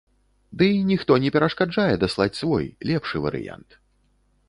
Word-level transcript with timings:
Дый 0.61 0.71
ніхто 0.91 1.17
не 1.25 1.29
перашкаджае 1.35 1.87
даслаць 2.07 2.29
свой, 2.41 2.65
лепшы 2.93 3.17
варыянт. 3.29 3.69